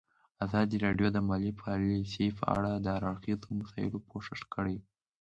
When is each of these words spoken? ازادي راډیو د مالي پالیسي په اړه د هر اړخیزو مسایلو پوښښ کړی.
ازادي 0.45 0.77
راډیو 0.85 1.07
د 1.13 1.17
مالي 1.27 1.51
پالیسي 1.61 2.27
په 2.39 2.43
اړه 2.55 2.71
د 2.75 2.85
هر 2.95 3.03
اړخیزو 3.11 3.49
مسایلو 3.59 3.99
پوښښ 4.09 4.41
کړی. 4.53 4.77